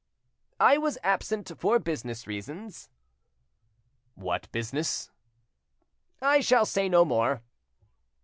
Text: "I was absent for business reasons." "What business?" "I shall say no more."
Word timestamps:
"I 0.59 0.79
was 0.79 0.97
absent 1.03 1.51
for 1.59 1.77
business 1.77 2.25
reasons." 2.25 2.89
"What 4.15 4.51
business?" 4.51 5.11
"I 6.23 6.39
shall 6.39 6.65
say 6.65 6.89
no 6.89 7.05
more." 7.05 7.43